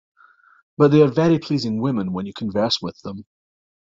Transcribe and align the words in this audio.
But 0.79 0.89
they 0.89 1.03
are 1.03 1.07
very 1.11 1.37
pleasing 1.37 1.79
women 1.79 2.11
when 2.11 2.25
you 2.25 2.33
converse 2.33 2.81
with 2.81 2.99
them. 3.03 3.23